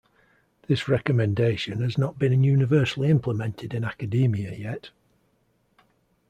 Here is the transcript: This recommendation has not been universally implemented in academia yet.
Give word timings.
This 0.65 0.87
recommendation 0.87 1.81
has 1.83 1.95
not 1.95 2.17
been 2.17 2.43
universally 2.43 3.07
implemented 3.11 3.71
in 3.71 3.83
academia 3.83 4.51
yet. 4.51 4.89